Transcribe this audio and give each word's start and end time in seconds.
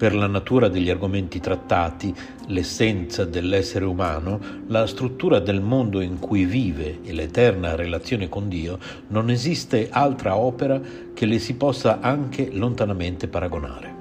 Per 0.00 0.14
la 0.14 0.28
natura 0.28 0.68
degli 0.68 0.88
argomenti 0.88 1.40
trattati, 1.40 2.14
l'essenza 2.46 3.26
dell'essere 3.26 3.84
umano, 3.84 4.40
la 4.68 4.86
struttura 4.86 5.40
del 5.40 5.60
mondo 5.60 6.00
in 6.00 6.18
cui 6.18 6.46
vive 6.46 7.00
e 7.04 7.12
l'eterna 7.12 7.74
relazione 7.74 8.26
con 8.26 8.48
Dio, 8.48 8.78
non 9.08 9.28
esiste 9.28 9.90
altra 9.90 10.36
opera 10.36 10.80
che 11.12 11.26
le 11.26 11.38
si 11.38 11.52
possa 11.52 12.00
anche 12.00 12.48
lontanamente 12.50 13.28
paragonare. 13.28 13.94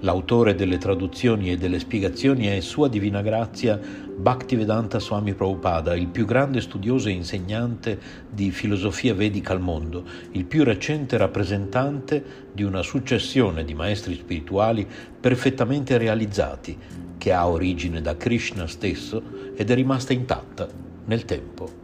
L'autore 0.00 0.54
delle 0.54 0.76
traduzioni 0.76 1.50
e 1.50 1.56
delle 1.56 1.78
spiegazioni 1.78 2.48
è 2.48 2.60
Sua 2.60 2.88
Divina 2.88 3.22
Grazia 3.22 3.80
Bhaktivedanta 4.16 5.00
Swami 5.00 5.34
Prabhupada, 5.34 5.96
il 5.96 6.06
più 6.06 6.24
grande 6.24 6.60
studioso 6.60 7.08
e 7.08 7.12
insegnante 7.12 7.98
di 8.30 8.50
filosofia 8.50 9.12
vedica 9.12 9.52
al 9.52 9.60
mondo, 9.60 10.04
il 10.32 10.44
più 10.44 10.64
recente 10.64 11.16
rappresentante 11.16 12.24
di 12.52 12.62
una 12.62 12.82
successione 12.82 13.64
di 13.64 13.74
maestri 13.74 14.14
spirituali 14.14 14.86
perfettamente 15.20 15.98
realizzati, 15.98 16.78
che 17.18 17.32
ha 17.32 17.48
origine 17.48 18.00
da 18.00 18.16
Krishna 18.16 18.66
stesso 18.66 19.22
ed 19.54 19.70
è 19.70 19.74
rimasta 19.74 20.12
intatta 20.12 20.68
nel 21.06 21.24
tempo. 21.24 21.83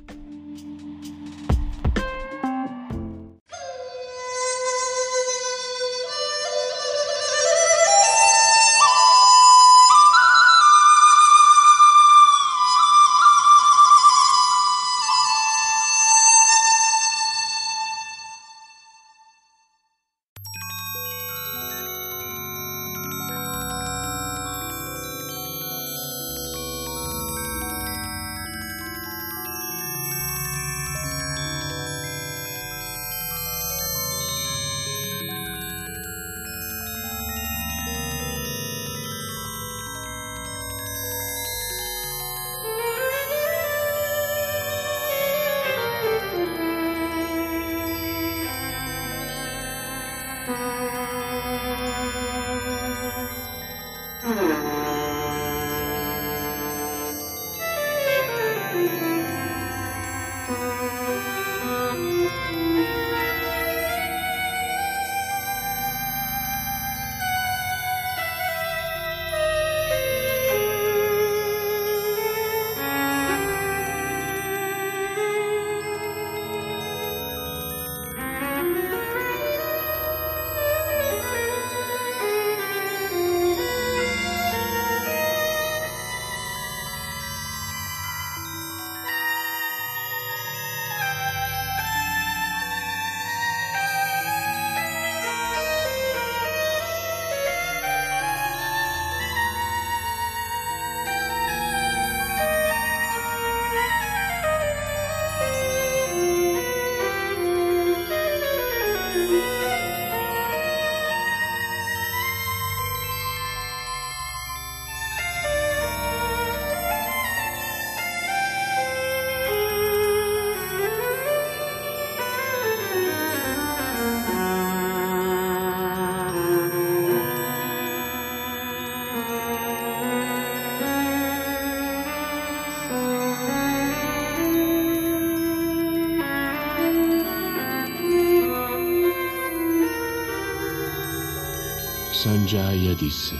Sanjaya 142.21 142.93
disse, 142.93 143.35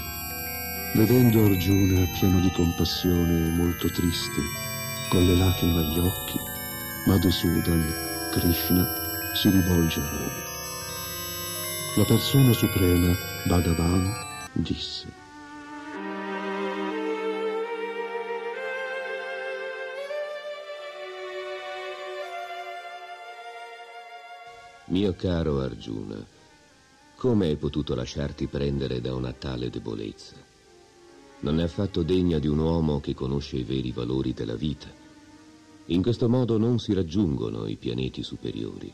vedendo 0.95 1.45
Arjuna 1.45 2.03
pieno 2.19 2.39
di 2.39 2.49
compassione 2.49 3.45
e 3.45 3.49
molto 3.51 3.87
triste, 3.91 4.41
con 5.11 5.23
le 5.23 5.35
lacrime 5.35 5.81
agli 5.81 5.99
occhi, 5.99 6.39
Madhusudan, 7.05 7.93
Krishna, 8.31 8.87
si 9.35 9.51
rivolge 9.51 9.99
a 9.99 10.09
lui. 10.09 10.41
La 11.95 12.05
persona 12.05 12.53
suprema, 12.53 13.15
Bhagavan, 13.45 14.11
disse, 14.53 15.05
Mio 24.85 25.13
caro 25.13 25.61
Arjuna, 25.61 26.39
come 27.21 27.45
hai 27.45 27.55
potuto 27.55 27.93
lasciarti 27.93 28.47
prendere 28.47 28.99
da 28.99 29.13
una 29.13 29.31
tale 29.31 29.69
debolezza? 29.69 30.33
Non 31.41 31.59
è 31.59 31.61
affatto 31.61 32.01
degna 32.01 32.39
di 32.39 32.47
un 32.47 32.57
uomo 32.57 32.99
che 32.99 33.13
conosce 33.13 33.57
i 33.57 33.63
veri 33.63 33.91
valori 33.91 34.33
della 34.33 34.55
vita. 34.55 34.91
In 35.85 36.01
questo 36.01 36.27
modo 36.27 36.57
non 36.57 36.79
si 36.79 36.93
raggiungono 36.93 37.67
i 37.67 37.75
pianeti 37.75 38.23
superiori, 38.23 38.91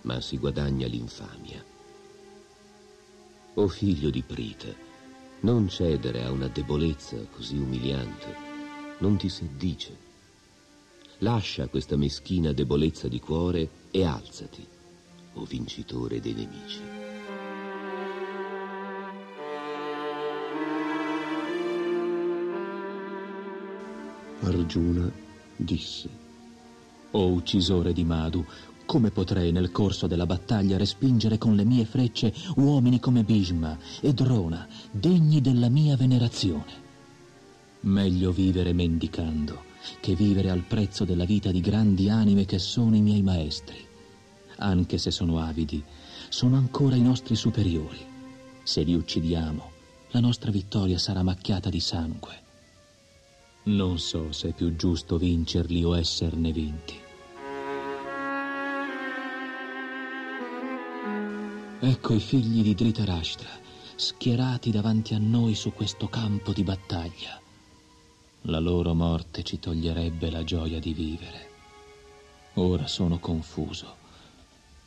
ma 0.00 0.20
si 0.20 0.36
guadagna 0.36 0.88
l'infamia. 0.88 1.64
O 3.54 3.68
figlio 3.68 4.10
di 4.10 4.22
Prita, 4.22 4.74
non 5.42 5.68
cedere 5.68 6.24
a 6.24 6.32
una 6.32 6.48
debolezza 6.48 7.18
così 7.30 7.56
umiliante. 7.56 8.34
Non 8.98 9.16
ti 9.16 9.28
seddice. 9.28 9.96
Lascia 11.18 11.68
questa 11.68 11.94
meschina 11.94 12.50
debolezza 12.50 13.06
di 13.06 13.20
cuore 13.20 13.68
e 13.92 14.04
alzati, 14.04 14.66
o 15.34 15.44
vincitore 15.44 16.18
dei 16.18 16.32
nemici. 16.32 16.93
Arjuna 24.46 25.10
disse, 25.56 26.08
O 27.12 27.28
uccisore 27.28 27.92
di 27.92 28.04
Madhu, 28.04 28.44
come 28.86 29.10
potrei 29.10 29.50
nel 29.50 29.72
corso 29.72 30.06
della 30.06 30.26
battaglia 30.26 30.76
respingere 30.76 31.38
con 31.38 31.54
le 31.54 31.64
mie 31.64 31.84
frecce 31.84 32.34
uomini 32.56 33.00
come 33.00 33.22
Bhishma 33.22 33.78
e 34.00 34.12
Drona, 34.12 34.66
degni 34.90 35.40
della 35.40 35.68
mia 35.68 35.96
venerazione? 35.96 36.82
Meglio 37.80 38.32
vivere 38.32 38.72
mendicando 38.72 39.72
che 40.00 40.14
vivere 40.14 40.50
al 40.50 40.62
prezzo 40.62 41.04
della 41.04 41.24
vita 41.24 41.50
di 41.50 41.60
grandi 41.60 42.08
anime 42.08 42.44
che 42.44 42.58
sono 42.58 42.96
i 42.96 43.00
miei 43.00 43.22
maestri. 43.22 43.76
Anche 44.56 44.98
se 44.98 45.10
sono 45.10 45.40
avidi, 45.40 45.82
sono 46.28 46.56
ancora 46.56 46.96
i 46.96 47.02
nostri 47.02 47.36
superiori. 47.36 47.98
Se 48.62 48.82
li 48.82 48.94
uccidiamo, 48.94 49.70
la 50.10 50.20
nostra 50.20 50.50
vittoria 50.50 50.98
sarà 50.98 51.22
macchiata 51.22 51.68
di 51.68 51.80
sangue. 51.80 52.43
Non 53.66 53.98
so 53.98 54.30
se 54.30 54.50
è 54.50 54.52
più 54.52 54.76
giusto 54.76 55.16
vincerli 55.16 55.82
o 55.84 55.96
esserne 55.96 56.52
vinti. 56.52 57.00
Ecco 61.80 62.14
i 62.14 62.20
figli 62.20 62.62
di 62.62 62.74
Dhritarashtra, 62.74 63.48
schierati 63.94 64.70
davanti 64.70 65.14
a 65.14 65.18
noi 65.18 65.54
su 65.54 65.72
questo 65.72 66.08
campo 66.08 66.52
di 66.52 66.62
battaglia. 66.62 67.40
La 68.42 68.58
loro 68.58 68.92
morte 68.92 69.42
ci 69.42 69.58
toglierebbe 69.58 70.30
la 70.30 70.44
gioia 70.44 70.78
di 70.78 70.92
vivere. 70.92 71.48
Ora 72.54 72.86
sono 72.86 73.18
confuso. 73.18 73.96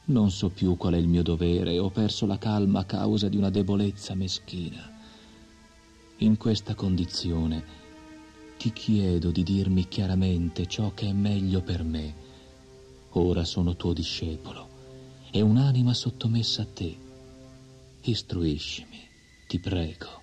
Non 0.05 0.29
so 0.29 0.49
più 0.49 0.77
qual 0.77 0.93
è 0.93 0.97
il 0.97 1.07
mio 1.07 1.23
dovere 1.23 1.79
ho 1.79 1.89
perso 1.89 2.27
la 2.27 2.37
calma 2.37 2.81
a 2.81 2.85
causa 2.85 3.27
di 3.27 3.37
una 3.37 3.49
debolezza 3.49 4.13
meschina. 4.13 4.87
In 6.17 6.37
questa 6.37 6.75
condizione 6.75 7.85
ti 8.57 8.73
chiedo 8.73 9.29
di 9.31 9.43
dirmi 9.43 9.87
chiaramente 9.87 10.65
ciò 10.65 10.91
che 10.93 11.07
è 11.07 11.13
meglio 11.13 11.61
per 11.61 11.83
me. 11.83 12.13
Ora 13.11 13.43
sono 13.43 13.75
tuo 13.75 13.93
discepolo 13.93 14.67
e 15.31 15.41
un'anima 15.41 15.93
sottomessa 15.93 16.63
a 16.63 16.67
te. 16.73 16.97
Istruiscimi, 18.01 19.07
ti 19.45 19.59
prego. 19.59 20.16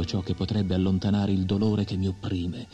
Vedo 0.00 0.04
ciò 0.04 0.20
che 0.20 0.34
potrebbe 0.34 0.74
allontanare 0.74 1.32
il 1.32 1.44
dolore 1.44 1.84
che 1.84 1.96
mi 1.96 2.08
opprime. 2.08 2.66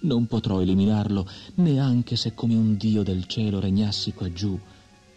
Non 0.00 0.26
potrò 0.26 0.60
eliminarlo 0.60 1.28
neanche 1.56 2.16
se 2.16 2.34
come 2.34 2.54
un 2.54 2.76
dio 2.76 3.02
del 3.02 3.26
cielo 3.26 3.60
regnassi 3.60 4.12
qua 4.12 4.32
giù, 4.32 4.58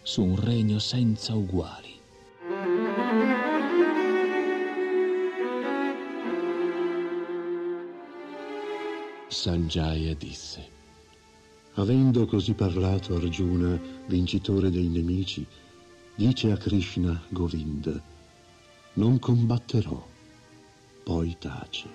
su 0.02 0.22
un 0.22 0.38
regno 0.38 0.78
senza 0.78 1.34
uguali. 1.34 1.92
Sanjaya 9.28 10.14
disse, 10.14 10.68
avendo 11.74 12.26
così 12.26 12.54
parlato 12.54 13.16
Arjuna, 13.16 13.80
vincitore 14.06 14.70
dei 14.70 14.88
nemici, 14.88 15.44
dice 16.14 16.52
a 16.52 16.56
Krishna 16.56 17.20
Govinda, 17.30 18.00
non 18.94 19.18
combatterò 19.18 20.12
poi 21.04 21.36
tace. 21.38 21.88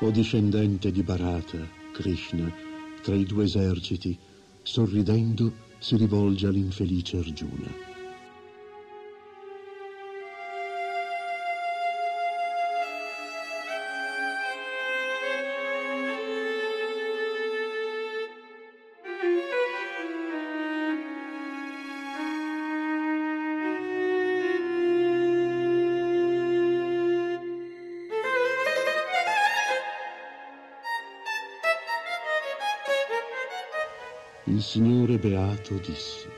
O 0.00 0.10
discendente 0.10 0.90
di 0.90 1.02
Bharata, 1.02 1.58
Krishna, 1.92 2.50
tra 3.02 3.14
i 3.14 3.24
due 3.24 3.44
eserciti, 3.44 4.18
sorridendo 4.62 5.52
si 5.78 5.96
rivolge 5.96 6.46
all'infelice 6.46 7.18
Arjuna. 7.18 7.91
Il 34.52 34.62
Signore 34.62 35.18
Beato 35.18 35.78
disse, 35.78 36.28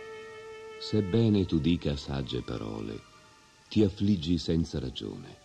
Sebbene 0.77 1.47
tu 1.47 1.59
dica 1.59 1.97
sagge 1.97 2.43
parole, 2.43 3.01
ti 3.69 3.83
affliggi 3.83 4.39
senza 4.39 4.79
ragione. 4.79 5.37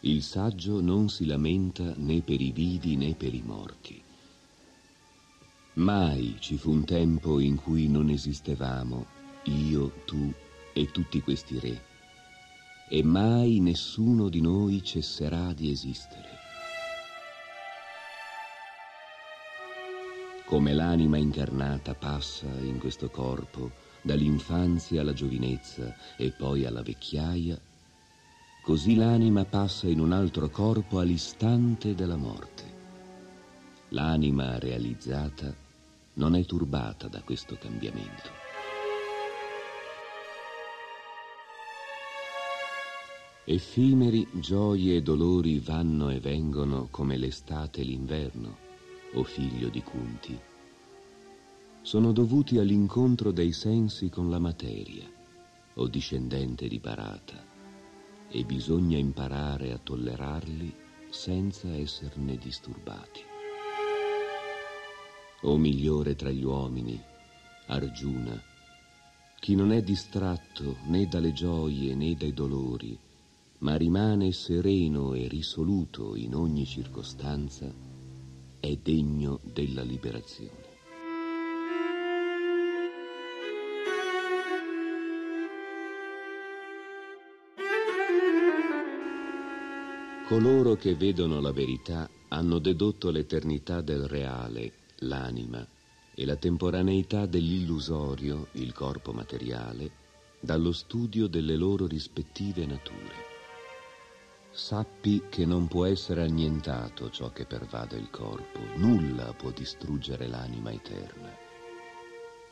Il 0.00 0.22
saggio 0.22 0.80
non 0.80 1.10
si 1.10 1.26
lamenta 1.26 1.92
né 1.98 2.22
per 2.22 2.40
i 2.40 2.50
vivi 2.50 2.96
né 2.96 3.12
per 3.12 3.34
i 3.34 3.42
morti. 3.44 4.02
Mai 5.74 6.36
ci 6.38 6.56
fu 6.56 6.70
un 6.70 6.86
tempo 6.86 7.40
in 7.40 7.56
cui 7.56 7.88
non 7.88 8.08
esistevamo, 8.08 9.04
io, 9.44 9.92
tu 10.06 10.32
e 10.72 10.90
tutti 10.90 11.20
questi 11.20 11.58
re, 11.58 11.78
e 12.88 13.02
mai 13.02 13.60
nessuno 13.60 14.30
di 14.30 14.40
noi 14.40 14.82
cesserà 14.82 15.52
di 15.52 15.70
esistere. 15.70 16.35
Come 20.46 20.72
l'anima 20.72 21.18
incarnata 21.18 21.94
passa 21.94 22.46
in 22.60 22.78
questo 22.78 23.10
corpo 23.10 23.72
dall'infanzia 24.00 25.02
alla 25.02 25.12
giovinezza 25.12 25.94
e 26.16 26.30
poi 26.30 26.64
alla 26.64 26.82
vecchiaia, 26.82 27.60
Così 28.66 28.96
l'anima 28.96 29.44
passa 29.44 29.86
in 29.86 30.00
un 30.00 30.10
altro 30.10 30.48
corpo 30.48 30.98
all'istante 30.98 31.94
della 31.94 32.16
morte. 32.16 32.64
L'anima 33.90 34.58
realizzata 34.58 35.54
non 36.14 36.34
è 36.34 36.44
turbata 36.44 37.06
da 37.06 37.22
questo 37.22 37.56
cambiamento. 37.60 38.28
Effimeri 43.44 44.26
gioie 44.32 44.96
e 44.96 45.02
dolori 45.02 45.60
vanno 45.60 46.10
e 46.10 46.18
vengono 46.18 46.88
come 46.90 47.16
l'estate 47.16 47.82
e 47.82 47.84
l'inverno, 47.84 48.56
o 49.16 49.24
figlio 49.24 49.68
di 49.68 49.82
Kunti. 49.82 50.38
Sono 51.82 52.12
dovuti 52.12 52.58
all'incontro 52.58 53.32
dei 53.32 53.52
sensi 53.52 54.08
con 54.08 54.30
la 54.30 54.38
materia, 54.38 55.08
o 55.74 55.86
discendente 55.88 56.68
di 56.68 56.78
Barata, 56.78 57.44
e 58.28 58.44
bisogna 58.44 58.98
imparare 58.98 59.72
a 59.72 59.78
tollerarli 59.78 60.74
senza 61.10 61.68
esserne 61.74 62.36
disturbati. 62.36 63.20
O 65.42 65.56
migliore 65.56 66.16
tra 66.16 66.30
gli 66.30 66.42
uomini, 66.42 67.00
Arjuna, 67.66 68.42
chi 69.38 69.54
non 69.54 69.70
è 69.70 69.82
distratto 69.82 70.78
né 70.86 71.06
dalle 71.06 71.32
gioie 71.32 71.94
né 71.94 72.14
dai 72.14 72.32
dolori, 72.32 72.98
ma 73.58 73.76
rimane 73.76 74.32
sereno 74.32 75.14
e 75.14 75.28
risoluto 75.28 76.16
in 76.16 76.34
ogni 76.34 76.66
circostanza, 76.66 77.85
è 78.66 78.76
degno 78.82 79.40
della 79.42 79.82
liberazione. 79.82 80.74
Coloro 90.26 90.74
che 90.74 90.96
vedono 90.96 91.40
la 91.40 91.52
verità 91.52 92.10
hanno 92.28 92.58
dedotto 92.58 93.10
l'eternità 93.10 93.80
del 93.80 94.08
reale, 94.08 94.72
l'anima, 94.96 95.64
e 96.18 96.24
la 96.24 96.34
temporaneità 96.34 97.26
dell'illusorio, 97.26 98.48
il 98.52 98.72
corpo 98.72 99.12
materiale, 99.12 99.90
dallo 100.40 100.72
studio 100.72 101.28
delle 101.28 101.54
loro 101.54 101.86
rispettive 101.86 102.66
nature. 102.66 103.35
Sappi 104.56 105.24
che 105.28 105.44
non 105.44 105.68
può 105.68 105.84
essere 105.84 106.22
annientato 106.22 107.10
ciò 107.10 107.30
che 107.30 107.44
pervade 107.44 107.98
il 107.98 108.08
corpo, 108.08 108.58
nulla 108.76 109.34
può 109.34 109.50
distruggere 109.50 110.26
l'anima 110.26 110.72
eterna. 110.72 111.30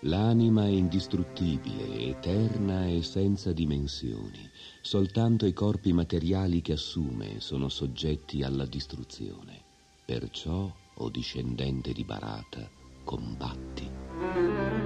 L'anima 0.00 0.66
è 0.66 0.68
indistruttibile, 0.68 2.00
eterna 2.00 2.86
e 2.86 3.02
senza 3.02 3.54
dimensioni. 3.54 4.50
Soltanto 4.82 5.46
i 5.46 5.54
corpi 5.54 5.94
materiali 5.94 6.60
che 6.60 6.74
assume 6.74 7.40
sono 7.40 7.70
soggetti 7.70 8.42
alla 8.42 8.66
distruzione. 8.66 9.62
Perciò, 10.04 10.70
o 10.96 11.08
discendente 11.08 11.94
di 11.94 12.04
Barata, 12.04 12.70
combatti. 13.02 14.83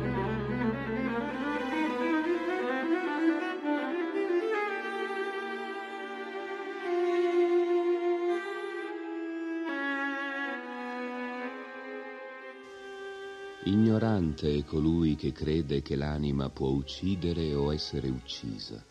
Ignorante 13.68 14.56
è 14.56 14.64
colui 14.64 15.14
che 15.14 15.30
crede 15.30 15.82
che 15.82 15.94
l'anima 15.94 16.48
può 16.48 16.68
uccidere 16.68 17.52
o 17.54 17.70
essere 17.70 18.08
uccisa. 18.08 18.82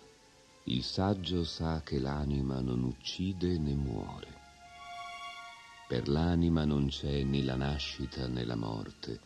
Il 0.65 0.83
saggio 0.83 1.43
sa 1.43 1.81
che 1.83 1.97
l'anima 1.97 2.59
non 2.59 2.83
uccide 2.83 3.57
né 3.57 3.73
muore. 3.73 4.27
Per 5.87 6.07
l'anima 6.07 6.63
non 6.63 6.89
c'è 6.89 7.23
né 7.23 7.41
la 7.41 7.55
nascita 7.55 8.27
né 8.27 8.45
la 8.45 8.55
morte. 8.55 9.19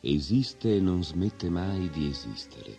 Esiste 0.00 0.74
e 0.74 0.80
non 0.80 1.04
smette 1.04 1.50
mai 1.50 1.88
di 1.90 2.08
esistere. 2.08 2.76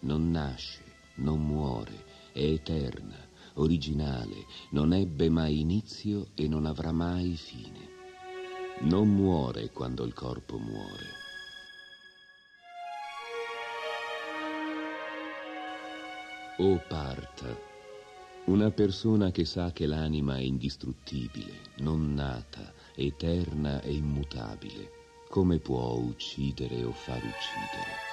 Non 0.00 0.30
nasce, 0.30 0.82
non 1.16 1.42
muore, 1.42 2.04
è 2.32 2.42
eterna, 2.42 3.16
originale, 3.54 4.44
non 4.72 4.92
ebbe 4.92 5.30
mai 5.30 5.60
inizio 5.60 6.32
e 6.34 6.46
non 6.48 6.66
avrà 6.66 6.92
mai 6.92 7.34
fine. 7.34 7.88
Non 8.80 9.08
muore 9.08 9.70
quando 9.70 10.04
il 10.04 10.12
corpo 10.12 10.58
muore 10.58 11.21
O 16.58 16.78
Parta, 16.86 17.58
una 18.44 18.70
persona 18.70 19.30
che 19.30 19.46
sa 19.46 19.72
che 19.72 19.86
l'anima 19.86 20.36
è 20.36 20.42
indistruttibile, 20.42 21.54
non 21.78 22.12
nata, 22.12 22.74
eterna 22.94 23.80
e 23.80 23.94
immutabile, 23.94 24.90
come 25.30 25.60
può 25.60 25.94
uccidere 25.94 26.84
o 26.84 26.92
far 26.92 27.16
uccidere? 27.16 28.10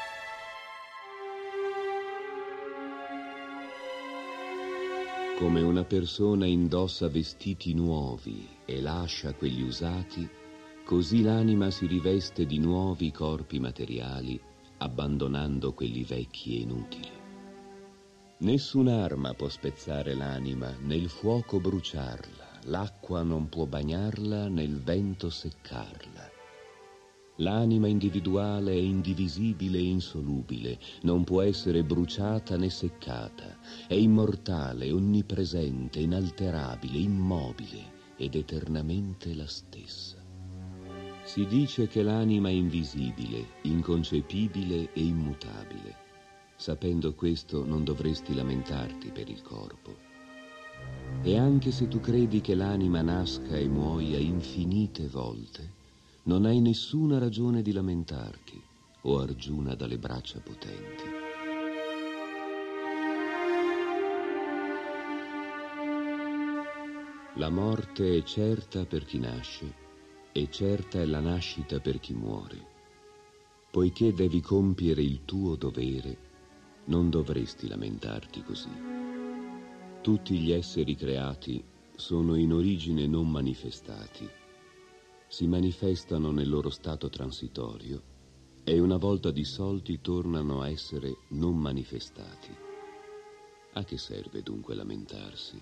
Come 5.37 5.61
una 5.61 5.83
persona 5.83 6.45
indossa 6.45 7.09
vestiti 7.09 7.73
nuovi 7.73 8.47
e 8.63 8.79
lascia 8.79 9.33
quelli 9.33 9.63
usati, 9.63 10.27
così 10.85 11.23
l'anima 11.23 11.69
si 11.71 11.87
riveste 11.87 12.45
di 12.45 12.57
nuovi 12.57 13.11
corpi 13.11 13.59
materiali, 13.59 14.39
abbandonando 14.77 15.73
quelli 15.73 16.05
vecchi 16.05 16.55
e 16.55 16.61
inutili. 16.61 17.18
Nessun'arma 18.41 19.33
può 19.33 19.49
spezzare 19.49 20.13
l'anima, 20.13 20.73
né 20.79 20.95
il 20.95 21.09
fuoco 21.09 21.59
bruciarla, 21.59 22.61
l'acqua 22.67 23.21
non 23.21 23.49
può 23.49 23.65
bagnarla, 23.65 24.47
né 24.47 24.63
il 24.63 24.81
vento 24.81 25.29
seccarla. 25.29 26.31
L'anima 27.35 27.87
individuale 27.87 28.71
è 28.71 28.77
indivisibile 28.77 29.77
e 29.79 29.83
insolubile, 29.83 30.79
non 31.01 31.25
può 31.25 31.41
essere 31.41 31.83
bruciata 31.83 32.55
né 32.55 32.69
seccata, 32.69 33.57
è 33.87 33.95
immortale, 33.95 34.89
onnipresente, 34.89 35.99
inalterabile, 35.99 36.97
immobile 36.97 38.13
ed 38.15 38.35
eternamente 38.35 39.35
la 39.35 39.47
stessa. 39.47 40.15
Si 41.23 41.45
dice 41.45 41.87
che 41.87 42.03
l'anima 42.03 42.47
è 42.47 42.53
invisibile, 42.53 43.55
inconcepibile 43.63 44.93
e 44.93 45.03
immutabile. 45.03 46.07
Sapendo 46.59 47.13
questo 47.13 47.63
non 47.63 47.85
dovresti 47.85 48.35
lamentarti 48.35 49.11
per 49.11 49.29
il 49.29 49.41
corpo. 49.41 49.95
E 51.21 51.37
anche 51.37 51.71
se 51.71 51.87
tu 51.87 52.01
credi 52.01 52.41
che 52.41 52.53
l'anima 52.53 53.01
nasca 53.01 53.55
e 53.55 53.65
muoia 53.65 54.17
infinite 54.17 55.07
volte, 55.07 55.71
non 56.23 56.43
hai 56.43 56.59
nessuna 56.59 57.17
ragione 57.17 57.61
di 57.61 57.71
lamentarti, 57.71 58.61
o 59.03 59.19
Argiuna 59.19 59.73
dalle 59.73 59.97
braccia 59.97 60.41
potenti. 60.41 61.03
La 67.35 67.49
morte 67.49 68.17
è 68.17 68.23
certa 68.23 68.85
per 68.85 69.05
chi 69.05 69.17
nasce 69.17 69.73
e 70.33 70.49
certa 70.51 70.99
è 70.99 71.05
la 71.05 71.21
nascita 71.21 71.79
per 71.79 72.01
chi 72.01 72.13
muore. 72.13 72.67
Poiché 73.71 74.11
devi 74.11 74.41
compiere 74.41 75.01
il 75.01 75.23
tuo 75.23 75.55
dovere, 75.55 76.27
non 76.89 77.09
dovresti 77.09 77.67
lamentarti 77.67 78.43
così. 78.43 78.69
Tutti 80.01 80.37
gli 80.39 80.51
esseri 80.51 80.95
creati 80.95 81.63
sono 81.95 82.35
in 82.35 82.51
origine 82.51 83.05
non 83.05 83.29
manifestati. 83.29 84.27
Si 85.27 85.47
manifestano 85.47 86.31
nel 86.31 86.49
loro 86.49 86.69
stato 86.69 87.09
transitorio 87.09 88.01
e 88.63 88.79
una 88.79 88.97
volta 88.97 89.31
dissolti 89.31 90.01
tornano 90.01 90.61
a 90.61 90.69
essere 90.69 91.15
non 91.29 91.57
manifestati. 91.57 92.55
A 93.73 93.83
che 93.83 93.97
serve 93.97 94.41
dunque 94.41 94.73
lamentarsi? 94.73 95.61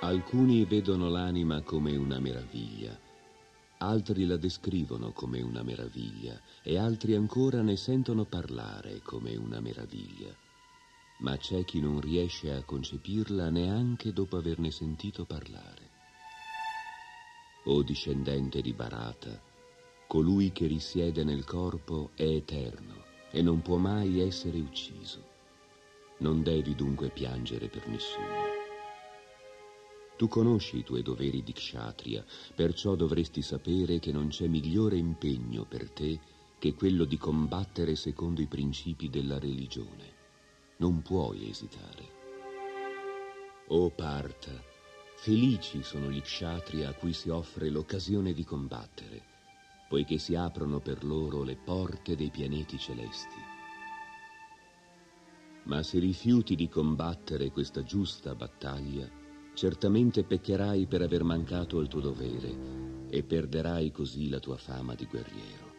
Alcuni 0.00 0.64
vedono 0.64 1.08
l'anima 1.08 1.62
come 1.62 1.96
una 1.96 2.18
meraviglia, 2.18 2.98
altri 3.78 4.24
la 4.24 4.36
descrivono 4.36 5.12
come 5.12 5.40
una 5.42 5.62
meraviglia 5.62 6.40
e 6.62 6.78
altri 6.78 7.14
ancora 7.14 7.62
ne 7.62 7.76
sentono 7.76 8.24
parlare 8.24 9.00
come 9.02 9.36
una 9.36 9.60
meraviglia. 9.60 10.34
Ma 11.18 11.36
c'è 11.36 11.64
chi 11.64 11.80
non 11.80 12.00
riesce 12.00 12.52
a 12.52 12.62
concepirla 12.62 13.50
neanche 13.50 14.12
dopo 14.12 14.36
averne 14.36 14.70
sentito 14.70 15.24
parlare. 15.24 15.90
O 17.64 17.82
discendente 17.82 18.60
di 18.60 18.72
Barata, 18.72 19.40
colui 20.06 20.52
che 20.52 20.66
risiede 20.66 21.24
nel 21.24 21.44
corpo 21.44 22.10
è 22.14 22.22
eterno 22.22 23.04
e 23.30 23.42
non 23.42 23.60
può 23.60 23.76
mai 23.76 24.20
essere 24.20 24.58
ucciso. 24.58 25.34
Non 26.18 26.42
devi 26.42 26.74
dunque 26.74 27.10
piangere 27.10 27.68
per 27.68 27.88
nessuno. 27.88 28.55
Tu 30.16 30.28
conosci 30.28 30.78
i 30.78 30.82
tuoi 30.82 31.02
doveri 31.02 31.42
di 31.42 31.52
kshatriya, 31.52 32.24
perciò 32.54 32.94
dovresti 32.94 33.42
sapere 33.42 33.98
che 33.98 34.12
non 34.12 34.28
c'è 34.28 34.46
migliore 34.46 34.96
impegno 34.96 35.64
per 35.64 35.90
te 35.90 36.18
che 36.58 36.74
quello 36.74 37.04
di 37.04 37.18
combattere 37.18 37.94
secondo 37.96 38.40
i 38.40 38.46
principi 38.46 39.10
della 39.10 39.38
religione. 39.38 40.14
Non 40.78 41.02
puoi 41.02 41.50
esitare. 41.50 42.14
O 43.68 43.90
Parta, 43.90 44.52
felici 45.16 45.82
sono 45.82 46.10
gli 46.10 46.20
kshatriya 46.22 46.90
a 46.90 46.94
cui 46.94 47.12
si 47.12 47.28
offre 47.28 47.68
l'occasione 47.68 48.32
di 48.32 48.44
combattere, 48.44 49.22
poiché 49.88 50.16
si 50.16 50.34
aprono 50.34 50.80
per 50.80 51.04
loro 51.04 51.42
le 51.42 51.56
porte 51.56 52.16
dei 52.16 52.30
pianeti 52.30 52.78
celesti. 52.78 53.54
Ma 55.64 55.82
se 55.82 55.98
rifiuti 55.98 56.54
di 56.54 56.68
combattere 56.68 57.50
questa 57.50 57.82
giusta 57.82 58.34
battaglia, 58.34 59.24
certamente 59.56 60.22
peccherai 60.22 60.84
per 60.84 61.00
aver 61.00 61.24
mancato 61.24 61.78
al 61.78 61.88
tuo 61.88 62.00
dovere 62.00 63.08
e 63.08 63.22
perderai 63.22 63.90
così 63.90 64.28
la 64.28 64.38
tua 64.38 64.58
fama 64.58 64.94
di 64.94 65.06
guerriero. 65.06 65.72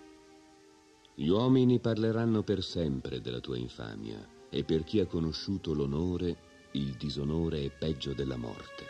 Gli 1.14 1.28
uomini 1.28 1.80
parleranno 1.80 2.42
per 2.42 2.64
sempre 2.64 3.22
della 3.22 3.40
tua 3.40 3.56
infamia 3.56 4.28
e 4.50 4.64
per 4.64 4.84
chi 4.84 5.00
ha 5.00 5.06
conosciuto 5.06 5.76
l'onore, 5.76 6.38
il 6.72 6.96
disonore 6.98 7.66
è 7.66 7.70
peggio 7.70 8.14
della 8.14 8.36
morte. 8.36 8.86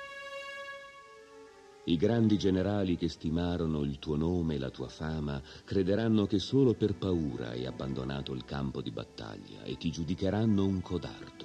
I 1.84 1.98
grandi 1.98 2.38
generali 2.38 2.96
che 2.96 3.10
stimarono 3.10 3.84
il 3.84 4.00
tuo 4.00 4.16
nome 4.16 4.56
e 4.56 4.60
la 4.60 4.70
tua 4.70 4.88
fama 4.88 5.42
crederanno 5.66 6.26
che 6.28 6.40
solo 6.40 6.74
per 6.76 6.96
paura 6.96 7.50
hai 7.50 7.66
abbandonato 7.66 8.34
il 8.34 8.46
campo 8.46 8.82
di 8.82 8.92
battaglia 8.92 9.64
e 9.64 9.76
ti 9.76 9.92
giudicheranno 9.92 10.66
un 10.66 10.82
codardo. 10.82 11.37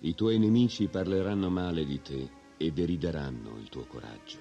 I 0.00 0.14
tuoi 0.14 0.38
nemici 0.38 0.88
parleranno 0.88 1.48
male 1.48 1.86
di 1.86 2.02
te 2.02 2.30
e 2.58 2.70
derideranno 2.70 3.56
il 3.56 3.70
tuo 3.70 3.86
coraggio. 3.86 4.38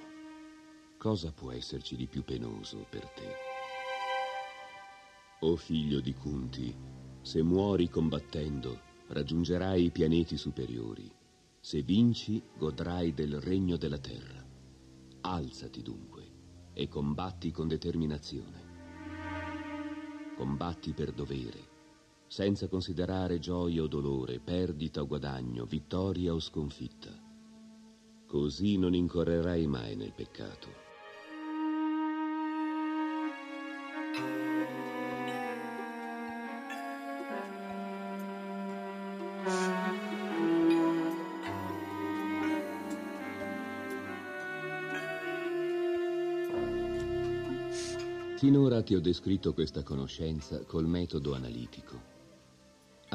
Cosa 0.97 1.31
può 1.31 1.51
esserci 1.51 1.95
di 1.95 2.07
più 2.07 2.25
penoso 2.25 2.85
per 2.89 3.07
te? 3.07 3.33
O 5.39 5.55
figlio 5.55 6.01
di 6.01 6.13
Kunti, 6.13 6.75
se 7.21 7.41
muori 7.41 7.89
combattendo, 7.89 8.81
raggiungerai 9.07 9.85
i 9.85 9.91
pianeti 9.91 10.35
superiori. 10.35 11.09
Se 11.61 11.81
vinci, 11.81 12.43
godrai 12.57 13.13
del 13.13 13.39
regno 13.39 13.77
della 13.77 13.97
terra. 13.97 14.45
Alzati 15.21 15.81
dunque 15.81 16.33
e 16.73 16.89
combatti 16.89 17.51
con 17.51 17.69
determinazione. 17.69 18.73
Combatti 20.35 20.91
per 20.91 21.13
dovere, 21.13 21.74
senza 22.27 22.67
considerare 22.67 23.39
gioia 23.39 23.83
o 23.83 23.87
dolore, 23.87 24.39
perdita 24.39 25.01
o 25.01 25.07
guadagno, 25.07 25.65
vittoria 25.65 26.33
o 26.33 26.39
sconfitta. 26.39 27.11
Così 28.25 28.77
non 28.77 28.93
incorrerai 28.93 29.67
mai 29.67 29.95
nel 29.95 30.13
peccato. 30.13 30.83
Finora 48.37 48.83
ti 48.83 48.93
ho 48.93 48.99
descritto 48.99 49.53
questa 49.53 49.81
conoscenza 49.81 50.59
col 50.65 50.85
metodo 50.85 51.33
analitico. 51.33 52.14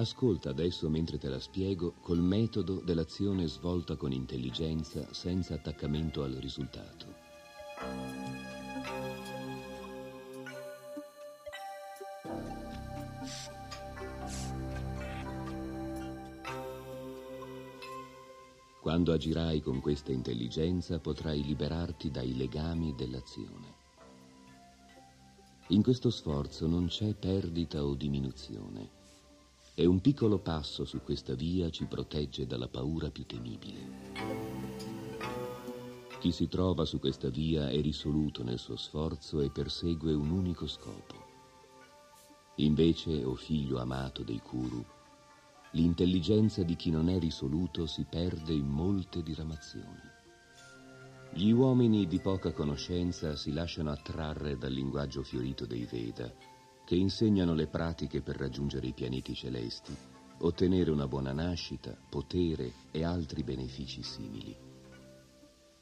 Ascolta 0.00 0.48
adesso 0.48 0.88
mentre 0.88 1.18
te 1.18 1.28
la 1.28 1.38
spiego 1.38 1.92
col 2.00 2.20
metodo 2.20 2.80
dell'azione 2.80 3.46
svolta 3.46 3.96
con 3.96 4.12
intelligenza 4.12 5.12
senza 5.12 5.52
attaccamento 5.52 6.22
al 6.22 6.32
risultato. 6.32 7.14
Quando 18.80 19.12
agirai 19.12 19.60
con 19.60 19.80
questa 19.82 20.12
intelligenza 20.12 20.98
potrai 20.98 21.44
liberarti 21.44 22.10
dai 22.10 22.34
legami 22.34 22.94
dell'azione. 22.94 23.74
In 25.68 25.82
questo 25.82 26.08
sforzo 26.08 26.66
non 26.66 26.86
c'è 26.86 27.12
perdita 27.12 27.84
o 27.84 27.94
diminuzione. 27.94 28.99
E 29.74 29.86
un 29.86 30.00
piccolo 30.00 30.38
passo 30.38 30.84
su 30.84 31.00
questa 31.02 31.34
via 31.34 31.70
ci 31.70 31.86
protegge 31.86 32.46
dalla 32.46 32.68
paura 32.68 33.10
più 33.10 33.24
temibile. 33.24 34.08
Chi 36.20 36.32
si 36.32 36.48
trova 36.48 36.84
su 36.84 36.98
questa 36.98 37.30
via 37.30 37.70
è 37.70 37.80
risoluto 37.80 38.42
nel 38.42 38.58
suo 38.58 38.76
sforzo 38.76 39.40
e 39.40 39.50
persegue 39.50 40.12
un 40.12 40.30
unico 40.30 40.66
scopo. 40.66 41.28
Invece, 42.56 43.24
o 43.24 43.30
oh 43.30 43.34
figlio 43.36 43.78
amato 43.78 44.22
dei 44.22 44.40
Kuru, 44.40 44.84
l'intelligenza 45.72 46.62
di 46.62 46.76
chi 46.76 46.90
non 46.90 47.08
è 47.08 47.18
risoluto 47.18 47.86
si 47.86 48.04
perde 48.04 48.52
in 48.52 48.66
molte 48.66 49.22
diramazioni. 49.22 50.18
Gli 51.32 51.50
uomini 51.52 52.06
di 52.06 52.18
poca 52.18 52.52
conoscenza 52.52 53.36
si 53.36 53.52
lasciano 53.52 53.90
attrarre 53.90 54.58
dal 54.58 54.72
linguaggio 54.72 55.22
fiorito 55.22 55.64
dei 55.64 55.86
Veda, 55.86 56.30
che 56.84 56.96
insegnano 56.96 57.54
le 57.54 57.66
pratiche 57.66 58.20
per 58.20 58.36
raggiungere 58.36 58.86
i 58.86 58.92
pianeti 58.92 59.34
celesti, 59.34 59.96
ottenere 60.38 60.90
una 60.90 61.06
buona 61.06 61.32
nascita, 61.32 61.96
potere 62.08 62.72
e 62.90 63.04
altri 63.04 63.42
benefici 63.42 64.02
simili. 64.02 64.56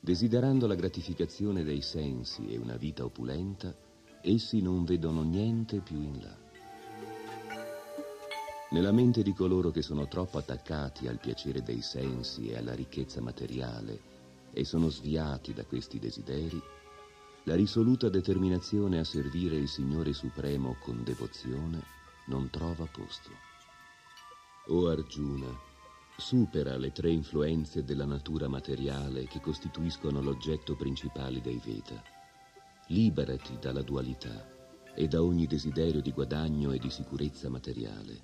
Desiderando 0.00 0.66
la 0.66 0.74
gratificazione 0.74 1.64
dei 1.64 1.82
sensi 1.82 2.48
e 2.48 2.56
una 2.56 2.76
vita 2.76 3.04
opulenta, 3.04 3.74
essi 4.20 4.60
non 4.60 4.84
vedono 4.84 5.22
niente 5.22 5.80
più 5.80 6.00
in 6.02 6.20
là. 6.20 6.36
Nella 8.70 8.92
mente 8.92 9.22
di 9.22 9.32
coloro 9.32 9.70
che 9.70 9.82
sono 9.82 10.06
troppo 10.08 10.38
attaccati 10.38 11.08
al 11.08 11.18
piacere 11.18 11.62
dei 11.62 11.80
sensi 11.80 12.48
e 12.48 12.56
alla 12.58 12.74
ricchezza 12.74 13.20
materiale, 13.20 14.16
e 14.52 14.64
sono 14.64 14.88
sviati 14.88 15.54
da 15.54 15.64
questi 15.64 15.98
desideri, 15.98 16.60
la 17.44 17.54
risoluta 17.54 18.08
determinazione 18.08 18.98
a 18.98 19.04
servire 19.04 19.56
il 19.56 19.68
Signore 19.68 20.12
Supremo 20.12 20.76
con 20.80 21.02
devozione 21.02 21.82
non 22.26 22.50
trova 22.50 22.84
posto. 22.86 23.30
O 24.66 24.88
Arjuna, 24.88 25.48
supera 26.16 26.76
le 26.76 26.92
tre 26.92 27.10
influenze 27.10 27.84
della 27.84 28.04
natura 28.04 28.48
materiale 28.48 29.26
che 29.26 29.40
costituiscono 29.40 30.20
l'oggetto 30.20 30.74
principale 30.74 31.40
dei 31.40 31.60
Veda. 31.64 32.02
Liberati 32.88 33.56
dalla 33.60 33.82
dualità 33.82 34.56
e 34.94 35.06
da 35.06 35.22
ogni 35.22 35.46
desiderio 35.46 36.02
di 36.02 36.12
guadagno 36.12 36.72
e 36.72 36.78
di 36.78 36.90
sicurezza 36.90 37.48
materiale 37.48 38.20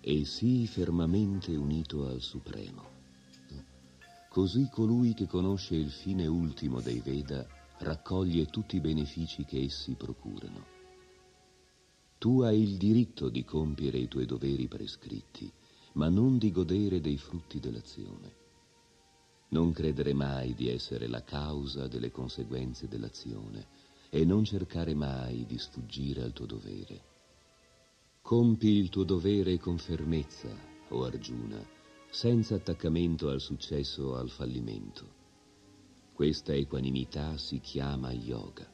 e 0.00 0.24
sii 0.26 0.66
fermamente 0.66 1.56
unito 1.56 2.06
al 2.06 2.20
Supremo. 2.20 2.92
Così 4.28 4.68
colui 4.70 5.14
che 5.14 5.26
conosce 5.26 5.76
il 5.76 5.90
fine 5.90 6.26
ultimo 6.26 6.80
dei 6.80 7.00
Veda 7.00 7.46
raccoglie 7.84 8.46
tutti 8.46 8.76
i 8.76 8.80
benefici 8.80 9.44
che 9.44 9.62
essi 9.62 9.94
procurano. 9.94 10.72
Tu 12.18 12.40
hai 12.40 12.60
il 12.62 12.76
diritto 12.78 13.28
di 13.28 13.44
compiere 13.44 13.98
i 13.98 14.08
tuoi 14.08 14.24
doveri 14.24 14.66
prescritti, 14.66 15.52
ma 15.92 16.08
non 16.08 16.38
di 16.38 16.50
godere 16.50 17.00
dei 17.00 17.18
frutti 17.18 17.60
dell'azione. 17.60 18.42
Non 19.48 19.72
credere 19.72 20.14
mai 20.14 20.54
di 20.54 20.68
essere 20.68 21.06
la 21.06 21.22
causa 21.22 21.86
delle 21.86 22.10
conseguenze 22.10 22.88
dell'azione 22.88 23.66
e 24.08 24.24
non 24.24 24.44
cercare 24.44 24.94
mai 24.94 25.44
di 25.44 25.58
sfuggire 25.58 26.22
al 26.22 26.32
tuo 26.32 26.46
dovere. 26.46 27.12
Compi 28.22 28.68
il 28.68 28.88
tuo 28.88 29.04
dovere 29.04 29.58
con 29.58 29.76
fermezza, 29.76 30.48
o 30.88 31.04
Arjuna, 31.04 31.62
senza 32.08 32.54
attaccamento 32.54 33.28
al 33.28 33.40
successo 33.40 34.04
o 34.04 34.14
al 34.14 34.30
fallimento. 34.30 35.13
Questa 36.14 36.54
equanimità 36.54 37.36
si 37.36 37.58
chiama 37.58 38.12
yoga. 38.12 38.73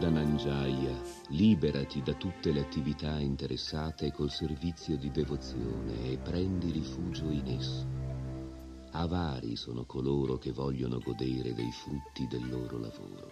Dhananjaya, 0.00 0.98
liberati 1.28 2.00
da 2.00 2.14
tutte 2.14 2.52
le 2.52 2.60
attività 2.60 3.18
interessate 3.18 4.10
col 4.12 4.30
servizio 4.30 4.96
di 4.96 5.10
devozione 5.10 6.12
e 6.12 6.16
prendi 6.16 6.70
rifugio 6.70 7.28
in 7.28 7.46
esso. 7.46 7.86
Avari 8.92 9.56
sono 9.56 9.84
coloro 9.84 10.38
che 10.38 10.52
vogliono 10.52 11.00
godere 11.00 11.52
dei 11.52 11.70
frutti 11.70 12.26
del 12.26 12.48
loro 12.48 12.78
lavoro. 12.78 13.30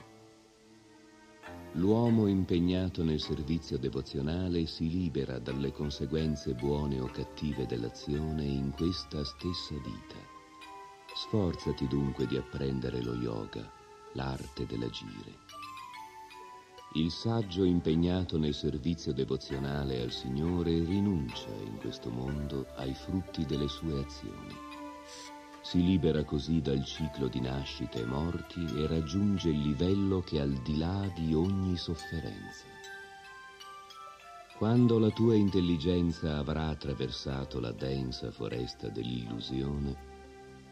L'uomo 1.72 2.26
impegnato 2.26 3.02
nel 3.02 3.20
servizio 3.20 3.78
devozionale 3.78 4.66
si 4.66 4.90
libera 4.90 5.38
dalle 5.38 5.72
conseguenze 5.72 6.52
buone 6.52 7.00
o 7.00 7.07
cattive 7.07 7.64
dell'azione 7.64 8.44
in 8.44 8.72
questa 8.72 9.24
stessa 9.24 9.74
vita. 9.76 10.20
Sforzati 11.14 11.87
dunque 11.88 12.26
di 12.26 12.37
apprendere 12.37 13.00
lo 13.02 13.14
yoga, 13.14 13.66
l'arte 14.12 14.66
dell'agire. 14.66 15.67
Il 16.98 17.12
saggio 17.12 17.62
impegnato 17.62 18.38
nel 18.38 18.54
servizio 18.54 19.12
devozionale 19.12 20.02
al 20.02 20.11
Signore 20.11 20.82
rinuncia 20.84 21.46
in 21.64 21.76
questo 21.78 22.11
mondo 22.11 22.66
ai 22.74 22.92
frutti 22.92 23.46
delle 23.46 23.68
sue 23.68 24.00
azioni. 24.04 24.52
Si 25.62 25.80
libera 25.84 26.24
così 26.24 26.61
dal 26.61 26.84
ciclo 26.84 27.28
di 27.28 27.40
nascite 27.40 28.00
e 28.00 28.04
morti 28.04 28.64
e 28.74 28.88
raggiunge 28.88 29.50
il 29.50 29.61
livello 29.61 30.22
che 30.22 30.38
è 30.38 30.40
al 30.40 30.61
di 30.64 30.76
là 30.76 31.08
di 31.14 31.32
ogni 31.34 31.76
sofferenza. 31.76 32.64
Quando 34.56 34.98
la 34.98 35.11
tua 35.11 35.37
intelligenza 35.37 36.38
avrà 36.38 36.66
attraversato 36.66 37.61
la 37.61 37.70
densa 37.70 38.32
foresta 38.32 38.88
dell'illusione, 38.88 40.17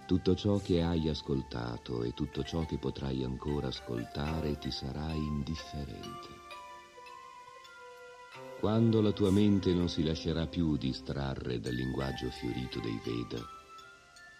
tutto 0.06 0.36
ciò 0.36 0.58
che 0.58 0.82
hai 0.82 1.08
ascoltato 1.08 2.04
e 2.04 2.14
tutto 2.14 2.44
ciò 2.44 2.64
che 2.64 2.78
potrai 2.78 3.24
ancora 3.24 3.66
ascoltare 3.66 4.56
ti 4.56 4.70
sarà 4.70 5.12
indifferente. 5.12 6.44
Quando 8.60 9.02
la 9.02 9.10
tua 9.10 9.32
mente 9.32 9.74
non 9.74 9.88
si 9.88 10.04
lascerà 10.04 10.46
più 10.46 10.76
distrarre 10.76 11.58
dal 11.58 11.74
linguaggio 11.74 12.30
fiorito 12.30 12.78
dei 12.78 13.00
Veda, 13.04 13.44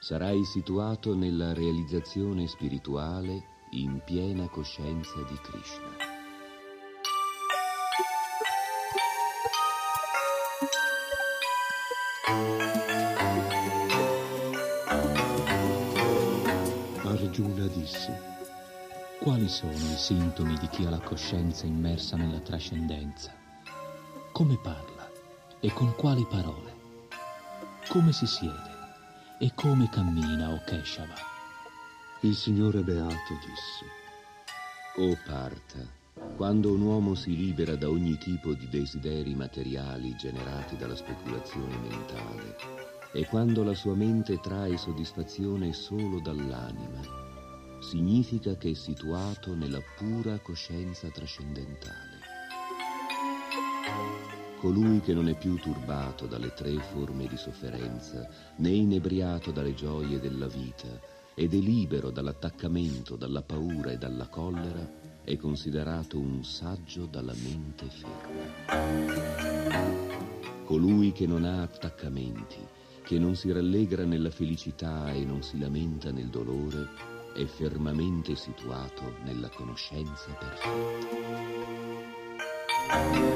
sarai 0.00 0.44
situato 0.44 1.14
nella 1.14 1.52
realizzazione 1.52 2.46
spirituale 2.46 3.54
in 3.72 4.00
piena 4.04 4.48
coscienza 4.48 5.20
di 5.22 5.36
Krishna. 5.42 6.14
Arjuna 17.36 17.66
disse, 17.66 18.18
Quali 19.20 19.46
sono 19.46 19.74
i 19.74 19.96
sintomi 19.98 20.56
di 20.56 20.68
chi 20.68 20.86
ha 20.86 20.90
la 20.90 21.00
coscienza 21.00 21.66
immersa 21.66 22.16
nella 22.16 22.38
trascendenza? 22.38 23.30
Come 24.32 24.58
parla 24.62 25.10
e 25.60 25.70
con 25.70 25.94
quali 25.96 26.24
parole? 26.24 26.74
Come 27.88 28.12
si 28.12 28.26
siede? 28.26 28.70
E 29.38 29.52
come 29.54 29.90
cammina, 29.90 30.50
o 30.50 30.62
Keshava? 30.64 31.12
Il 32.20 32.34
Signore 32.34 32.80
Beato 32.80 33.34
disse, 33.44 33.84
O 35.02 35.18
Parta, 35.26 35.86
quando 36.36 36.72
un 36.72 36.80
uomo 36.80 37.14
si 37.14 37.36
libera 37.36 37.76
da 37.76 37.90
ogni 37.90 38.16
tipo 38.16 38.54
di 38.54 38.66
desideri 38.70 39.34
materiali 39.34 40.16
generati 40.16 40.74
dalla 40.78 40.96
speculazione 40.96 41.76
mentale 41.76 42.56
e 43.12 43.26
quando 43.26 43.62
la 43.62 43.74
sua 43.74 43.94
mente 43.94 44.40
trae 44.40 44.78
soddisfazione 44.78 45.74
solo 45.74 46.18
dall'anima, 46.20 47.24
significa 47.80 48.56
che 48.56 48.70
è 48.70 48.74
situato 48.74 49.54
nella 49.54 49.82
pura 49.96 50.38
coscienza 50.38 51.08
trascendentale. 51.08 52.24
Colui 54.58 55.00
che 55.00 55.12
non 55.12 55.28
è 55.28 55.36
più 55.36 55.56
turbato 55.56 56.26
dalle 56.26 56.52
tre 56.54 56.72
forme 56.78 57.26
di 57.26 57.36
sofferenza, 57.36 58.28
né 58.56 58.70
inebriato 58.70 59.50
dalle 59.52 59.74
gioie 59.74 60.18
della 60.18 60.48
vita, 60.48 60.88
ed 61.34 61.52
è 61.52 61.58
libero 61.58 62.10
dall'attaccamento, 62.10 63.16
dalla 63.16 63.42
paura 63.42 63.90
e 63.90 63.98
dalla 63.98 64.26
collera, 64.26 65.04
è 65.22 65.36
considerato 65.36 66.18
un 66.18 66.42
saggio 66.42 67.04
dalla 67.04 67.34
mente 67.34 67.86
ferma. 67.90 69.44
Colui 70.64 71.12
che 71.12 71.26
non 71.26 71.44
ha 71.44 71.62
attaccamenti, 71.62 72.58
che 73.02 73.18
non 73.18 73.36
si 73.36 73.52
rallegra 73.52 74.04
nella 74.04 74.30
felicità 74.30 75.12
e 75.12 75.24
non 75.24 75.42
si 75.42 75.58
lamenta 75.58 76.10
nel 76.10 76.28
dolore, 76.28 77.15
è 77.36 77.44
fermamente 77.44 78.34
situato 78.34 79.18
nella 79.22 79.50
conoscenza 79.50 80.32
perfetta. 80.32 81.34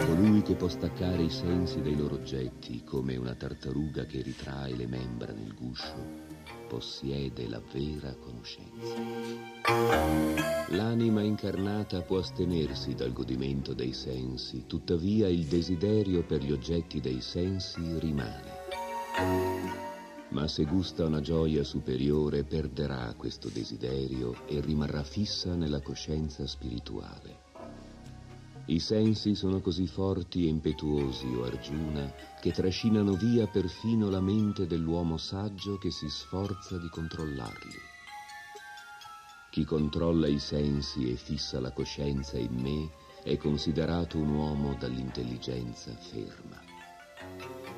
Colui 0.06 0.40
che 0.40 0.54
può 0.54 0.68
staccare 0.68 1.22
i 1.22 1.30
sensi 1.30 1.82
dai 1.82 1.96
loro 1.96 2.14
oggetti 2.14 2.82
come 2.82 3.16
una 3.16 3.34
tartaruga 3.34 4.06
che 4.06 4.22
ritrae 4.22 4.74
le 4.74 4.86
membra 4.86 5.32
nel 5.32 5.54
guscio, 5.54 6.28
possiede 6.66 7.46
la 7.46 7.60
vera 7.72 8.14
conoscenza. 8.14 8.94
L'anima 10.68 11.20
incarnata 11.20 12.00
può 12.00 12.20
astenersi 12.20 12.94
dal 12.94 13.12
godimento 13.12 13.74
dei 13.74 13.92
sensi, 13.92 14.64
tuttavia 14.66 15.28
il 15.28 15.44
desiderio 15.44 16.24
per 16.24 16.42
gli 16.42 16.52
oggetti 16.52 17.00
dei 17.00 17.20
sensi 17.20 17.98
rimane. 17.98 19.89
Ma 20.30 20.46
se 20.46 20.64
gusta 20.64 21.04
una 21.04 21.20
gioia 21.20 21.64
superiore 21.64 22.44
perderà 22.44 23.12
questo 23.16 23.48
desiderio 23.48 24.46
e 24.46 24.60
rimarrà 24.60 25.02
fissa 25.02 25.56
nella 25.56 25.80
coscienza 25.80 26.46
spirituale. 26.46 27.48
I 28.66 28.78
sensi 28.78 29.34
sono 29.34 29.60
così 29.60 29.88
forti 29.88 30.44
e 30.44 30.48
impetuosi, 30.48 31.26
o 31.34 31.42
Arjuna, 31.42 32.08
che 32.40 32.52
trascinano 32.52 33.16
via 33.16 33.48
perfino 33.48 34.08
la 34.08 34.20
mente 34.20 34.68
dell'uomo 34.68 35.16
saggio 35.16 35.76
che 35.78 35.90
si 35.90 36.08
sforza 36.08 36.78
di 36.78 36.88
controllarli. 36.88 37.80
Chi 39.50 39.64
controlla 39.64 40.28
i 40.28 40.38
sensi 40.38 41.10
e 41.10 41.16
fissa 41.16 41.58
la 41.58 41.72
coscienza 41.72 42.38
in 42.38 42.54
me 42.54 42.90
è 43.24 43.36
considerato 43.36 44.18
un 44.18 44.28
uomo 44.28 44.74
dall'intelligenza 44.74 45.90
ferma. 45.90 46.59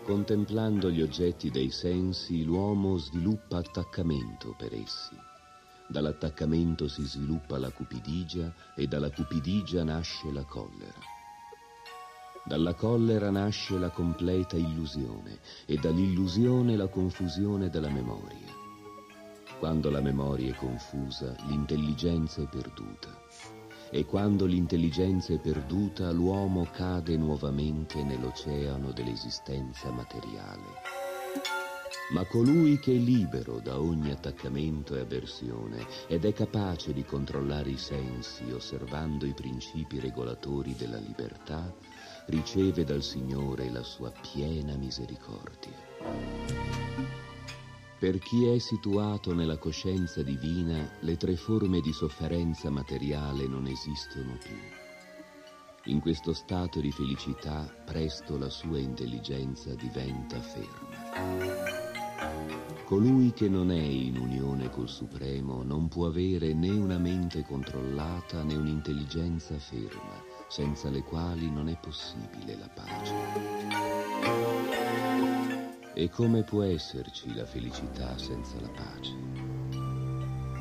Contemplando 0.04 0.90
gli 0.90 1.00
oggetti 1.00 1.50
dei 1.50 1.70
sensi, 1.70 2.42
l'uomo 2.42 2.96
sviluppa 2.96 3.58
attaccamento 3.58 4.54
per 4.58 4.74
essi 4.74 5.16
Dall'attaccamento 5.92 6.88
si 6.88 7.04
sviluppa 7.04 7.58
la 7.58 7.70
cupidigia 7.70 8.52
e 8.74 8.86
dalla 8.86 9.10
cupidigia 9.10 9.84
nasce 9.84 10.32
la 10.32 10.42
collera. 10.42 10.98
Dalla 12.44 12.72
collera 12.72 13.30
nasce 13.30 13.78
la 13.78 13.90
completa 13.90 14.56
illusione 14.56 15.38
e 15.66 15.76
dall'illusione 15.76 16.76
la 16.76 16.88
confusione 16.88 17.68
della 17.68 17.90
memoria. 17.90 18.48
Quando 19.58 19.90
la 19.90 20.00
memoria 20.00 20.52
è 20.52 20.56
confusa, 20.56 21.36
l'intelligenza 21.46 22.40
è 22.40 22.48
perduta. 22.48 23.10
E 23.94 24.06
quando 24.06 24.46
l'intelligenza 24.46 25.34
è 25.34 25.38
perduta, 25.38 26.10
l'uomo 26.12 26.66
cade 26.72 27.14
nuovamente 27.18 28.02
nell'oceano 28.02 28.90
dell'esistenza 28.90 29.90
materiale. 29.90 30.80
Ma 32.14 32.24
colui 32.24 32.78
che 32.78 32.92
è 32.92 32.96
libero 32.96 33.60
da 33.60 33.78
ogni 33.78 34.10
attaccamento 34.10 34.96
e 34.96 35.00
avversione 35.00 35.86
ed 36.08 36.24
è 36.24 36.32
capace 36.32 36.94
di 36.94 37.04
controllare 37.04 37.68
i 37.68 37.76
sensi 37.76 38.50
osservando 38.50 39.26
i 39.26 39.34
principi 39.34 40.00
regolatori 40.00 40.74
della 40.74 40.98
libertà, 40.98 41.70
riceve 42.28 42.84
dal 42.84 43.02
Signore 43.02 43.70
la 43.70 43.82
sua 43.82 44.10
piena 44.10 44.74
misericordia. 44.74 47.21
Per 48.02 48.18
chi 48.18 48.46
è 48.46 48.58
situato 48.58 49.32
nella 49.32 49.58
coscienza 49.58 50.24
divina, 50.24 50.90
le 51.02 51.16
tre 51.16 51.36
forme 51.36 51.80
di 51.80 51.92
sofferenza 51.92 52.68
materiale 52.68 53.46
non 53.46 53.68
esistono 53.68 54.36
più. 54.42 54.56
In 55.84 56.00
questo 56.00 56.32
stato 56.32 56.80
di 56.80 56.90
felicità 56.90 57.72
presto 57.84 58.36
la 58.36 58.48
sua 58.50 58.80
intelligenza 58.80 59.76
diventa 59.76 60.40
ferma. 60.40 61.12
Colui 62.86 63.32
che 63.32 63.48
non 63.48 63.70
è 63.70 63.80
in 63.80 64.18
unione 64.18 64.68
col 64.68 64.88
Supremo 64.88 65.62
non 65.62 65.86
può 65.86 66.06
avere 66.06 66.54
né 66.54 66.70
una 66.70 66.98
mente 66.98 67.44
controllata 67.44 68.42
né 68.42 68.56
un'intelligenza 68.56 69.56
ferma, 69.60 70.20
senza 70.48 70.90
le 70.90 71.04
quali 71.04 71.48
non 71.48 71.68
è 71.68 71.78
possibile 71.80 72.56
la 72.58 72.68
pace. 72.68 74.61
E 75.94 76.08
come 76.08 76.42
può 76.42 76.62
esserci 76.62 77.34
la 77.34 77.44
felicità 77.44 78.16
senza 78.16 78.54
la 78.60 78.68
pace? 78.68 79.14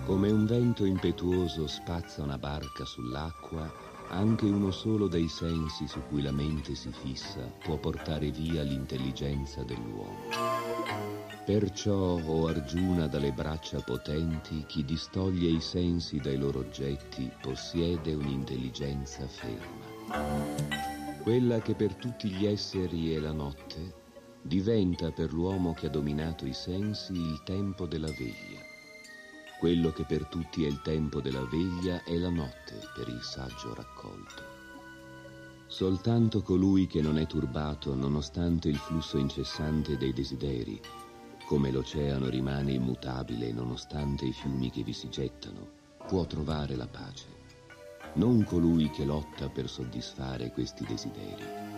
Come 0.05 0.29
un 0.29 0.45
vento 0.45 0.83
impetuoso 0.83 1.67
spazza 1.67 2.21
una 2.21 2.37
barca 2.37 2.83
sull'acqua, 2.83 3.71
anche 4.09 4.43
uno 4.43 4.71
solo 4.71 5.07
dei 5.07 5.29
sensi 5.29 5.87
su 5.87 6.01
cui 6.09 6.21
la 6.21 6.33
mente 6.33 6.75
si 6.75 6.91
fissa 6.91 7.49
può 7.63 7.77
portare 7.77 8.29
via 8.29 8.61
l'intelligenza 8.63 9.63
dell'uomo. 9.63 10.19
Perciò, 11.45 12.19
o 12.19 12.47
Arjuna, 12.47 13.07
dalle 13.07 13.31
braccia 13.31 13.79
potenti, 13.79 14.65
chi 14.67 14.83
distoglie 14.83 15.49
i 15.49 15.61
sensi 15.61 16.17
dai 16.19 16.37
loro 16.37 16.59
oggetti 16.59 17.31
possiede 17.41 18.13
un'intelligenza 18.13 19.25
ferma. 19.27 20.59
Quella 21.23 21.59
che 21.61 21.73
per 21.73 21.95
tutti 21.95 22.29
gli 22.29 22.45
esseri 22.45 23.13
è 23.13 23.19
la 23.19 23.31
notte, 23.31 24.00
diventa 24.41 25.11
per 25.11 25.31
l'uomo 25.31 25.73
che 25.73 25.87
ha 25.87 25.89
dominato 25.89 26.45
i 26.45 26.53
sensi 26.53 27.13
il 27.13 27.41
tempo 27.43 27.85
della 27.85 28.11
veglia. 28.11 28.59
Quello 29.59 29.91
che 29.91 30.03
per 30.03 30.25
tutti 30.25 30.63
è 30.63 30.67
il 30.67 30.81
tempo 30.81 31.21
della 31.21 31.45
veglia 31.45 32.03
è 32.03 32.17
la 32.17 32.29
notte 32.29 32.79
per 32.95 33.07
il 33.07 33.21
saggio 33.21 33.75
raccolto. 33.75 34.41
Soltanto 35.67 36.41
colui 36.41 36.87
che 36.87 37.01
non 37.01 37.17
è 37.17 37.27
turbato 37.27 37.95
nonostante 37.95 38.67
il 38.67 38.77
flusso 38.77 39.17
incessante 39.17 39.97
dei 39.97 40.13
desideri, 40.13 40.81
come 41.45 41.71
l'oceano 41.71 42.27
rimane 42.27 42.73
immutabile 42.73 43.51
nonostante 43.51 44.25
i 44.25 44.33
fiumi 44.33 44.71
che 44.71 44.83
vi 44.83 44.93
si 44.93 45.09
gettano, 45.09 45.69
può 46.07 46.25
trovare 46.25 46.75
la 46.75 46.87
pace. 46.87 47.27
Non 48.13 48.43
colui 48.43 48.89
che 48.89 49.05
lotta 49.05 49.47
per 49.47 49.69
soddisfare 49.69 50.51
questi 50.51 50.83
desideri. 50.85 51.70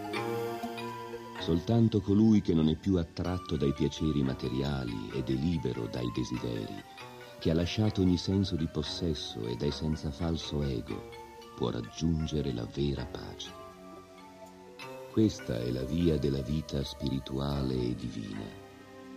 Soltanto 1.43 1.99
colui 1.99 2.39
che 2.39 2.53
non 2.53 2.69
è 2.69 2.77
più 2.77 2.95
attratto 2.95 3.57
dai 3.57 3.73
piaceri 3.73 4.23
materiali 4.23 5.09
ed 5.11 5.27
è 5.27 5.33
libero 5.33 5.87
dai 5.87 6.09
desideri, 6.15 6.81
che 7.37 7.51
ha 7.51 7.53
lasciato 7.53 7.99
ogni 7.99 8.15
senso 8.15 8.55
di 8.55 8.65
possesso 8.67 9.45
ed 9.47 9.61
è 9.61 9.69
senza 9.69 10.09
falso 10.09 10.63
ego, 10.63 11.09
può 11.57 11.69
raggiungere 11.69 12.53
la 12.53 12.65
vera 12.73 13.05
pace. 13.05 13.51
Questa 15.11 15.59
è 15.59 15.69
la 15.71 15.83
via 15.83 16.17
della 16.17 16.41
vita 16.41 16.81
spirituale 16.81 17.73
e 17.75 17.93
divina, 17.93 18.47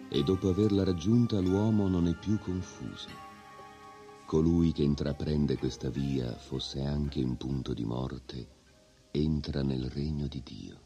e 0.08 0.22
dopo 0.24 0.48
averla 0.48 0.82
raggiunta 0.82 1.38
l'uomo 1.38 1.86
non 1.86 2.08
è 2.08 2.14
più 2.16 2.40
confuso. 2.40 3.08
Colui 4.26 4.72
che 4.72 4.82
intraprende 4.82 5.56
questa 5.56 5.90
via, 5.90 6.36
fosse 6.36 6.82
anche 6.82 7.20
in 7.20 7.36
punto 7.36 7.72
di 7.72 7.84
morte, 7.84 8.48
entra 9.12 9.62
nel 9.62 9.88
regno 9.88 10.26
di 10.26 10.42
Dio. 10.42 10.85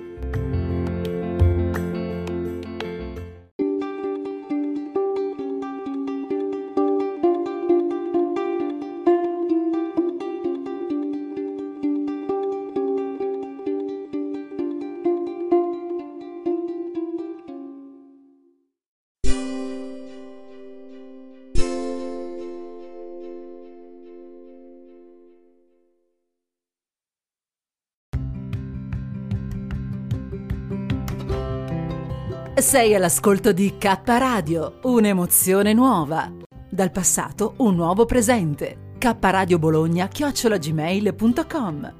Sei 32.61 32.93
all'ascolto 32.93 33.51
di 33.53 33.75
K 33.79 34.01
Radio, 34.05 34.77
un'emozione 34.83 35.73
nuova. 35.73 36.31
Dal 36.69 36.91
passato 36.91 37.55
un 37.57 37.73
nuovo 37.73 38.05
presente. 38.05 38.93
K 38.99 39.15
Radio 39.19 39.57
Bologna 39.57 40.05
chiocciolagmail.com 40.05 41.93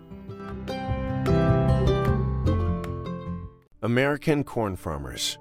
American 3.79 4.43
Corn 4.43 4.75
Farmers. 4.75 5.39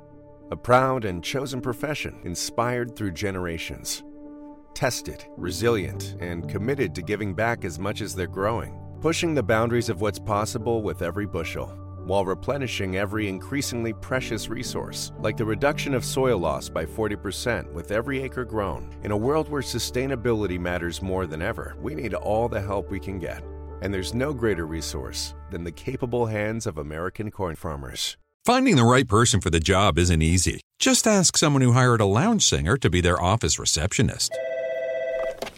A 0.48 0.56
proud 0.56 1.04
and 1.04 1.22
chosen 1.22 1.60
profession 1.60 2.18
inspired 2.24 2.96
through 2.96 3.12
generations. 3.12 4.02
Tested, 4.72 5.22
resilient, 5.36 6.16
and 6.20 6.48
committed 6.48 6.94
to 6.94 7.02
giving 7.02 7.34
back 7.34 7.66
as 7.66 7.78
much 7.78 8.00
as 8.00 8.14
they're 8.14 8.26
growing, 8.26 8.72
pushing 9.02 9.34
the 9.34 9.42
boundaries 9.42 9.90
of 9.90 10.00
what's 10.00 10.18
possible 10.18 10.82
with 10.82 11.02
every 11.02 11.26
bushel 11.26 11.68
while 12.04 12.24
replenishing 12.24 12.96
every 12.96 13.28
increasingly 13.28 13.92
precious 13.92 14.48
resource, 14.48 15.12
like 15.20 15.36
the 15.36 15.44
reduction 15.44 15.94
of 15.94 16.04
soil 16.04 16.38
loss 16.38 16.68
by 16.68 16.84
40% 16.84 17.72
with 17.72 17.90
every 17.90 18.22
acre 18.22 18.44
grown. 18.44 18.88
In 19.04 19.10
a 19.10 19.16
world 19.16 19.48
where 19.48 19.62
sustainability 19.62 20.58
matters 20.58 21.02
more 21.02 21.26
than 21.26 21.42
ever, 21.42 21.76
we 21.80 21.94
need 21.94 22.14
all 22.14 22.48
the 22.48 22.60
help 22.60 22.90
we 22.90 23.00
can 23.00 23.18
get. 23.18 23.42
And 23.82 23.92
there's 23.94 24.14
no 24.14 24.32
greater 24.32 24.66
resource 24.66 25.34
than 25.50 25.64
the 25.64 25.72
capable 25.72 26.26
hands 26.26 26.66
of 26.66 26.78
American 26.78 27.30
corn 27.30 27.56
farmers. 27.56 28.16
Finding 28.44 28.76
the 28.76 28.84
right 28.84 29.06
person 29.06 29.40
for 29.40 29.50
the 29.50 29.60
job 29.60 29.98
isn't 29.98 30.22
easy. 30.22 30.60
Just 30.78 31.06
ask 31.06 31.36
someone 31.36 31.62
who 31.62 31.72
hired 31.72 32.00
a 32.00 32.06
lounge 32.06 32.42
singer 32.42 32.76
to 32.78 32.88
be 32.88 33.02
their 33.02 33.20
office 33.20 33.58
receptionist. 33.58 34.32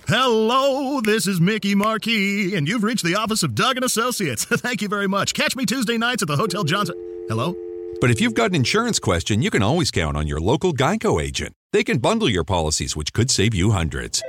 Hello, 0.08 1.00
this 1.00 1.26
is 1.26 1.40
Mickey 1.40 1.74
Marquis, 1.74 2.56
and 2.56 2.66
you've 2.66 2.82
reached 2.82 3.04
the 3.04 3.14
office 3.14 3.42
of 3.42 3.54
Doug 3.54 3.76
and 3.76 3.84
Associates. 3.84 4.44
Thank 4.46 4.82
you 4.82 4.88
very 4.88 5.06
much. 5.06 5.32
Catch 5.32 5.54
me 5.54 5.64
Tuesday 5.64 5.96
nights 5.96 6.22
at 6.22 6.28
the 6.28 6.36
Hotel 6.36 6.64
Johnson. 6.64 6.96
Hello? 7.28 7.54
But 8.00 8.10
if 8.10 8.20
you've 8.20 8.34
got 8.34 8.50
an 8.50 8.56
insurance 8.56 8.98
question, 8.98 9.42
you 9.42 9.50
can 9.50 9.62
always 9.62 9.90
count 9.92 10.16
on 10.16 10.26
your 10.26 10.40
local 10.40 10.72
Geico 10.72 11.22
agent. 11.22 11.54
They 11.72 11.84
can 11.84 11.98
bundle 11.98 12.28
your 12.28 12.42
policies, 12.44 12.96
which 12.96 13.12
could 13.12 13.30
save 13.30 13.54
you 13.54 13.70
hundreds. 13.70 14.22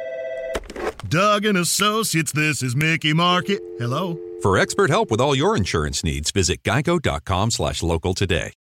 Doug 1.09 1.43
and 1.45 1.57
Associates, 1.57 2.31
this 2.31 2.61
is 2.61 2.75
Mickey 2.75 3.13
Marquis. 3.13 3.59
Hello? 3.79 4.19
For 4.43 4.57
expert 4.57 4.89
help 4.91 5.09
with 5.09 5.19
all 5.19 5.35
your 5.35 5.57
insurance 5.57 6.03
needs, 6.03 6.29
visit 6.31 6.61
geico.com 6.63 7.49
slash 7.51 7.81
local 7.81 8.13
today. 8.13 8.51